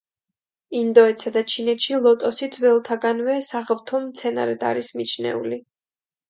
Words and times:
ინდოეთსა 0.77 1.31
და 1.35 1.43
ჩინეთში 1.53 1.99
ლოტოსი 2.05 2.49
ძველთაგანვე 2.55 3.37
საღვთო 3.49 4.01
მცენარედ 4.07 4.67
არის 4.71 4.91
მიჩნეული. 5.03 5.63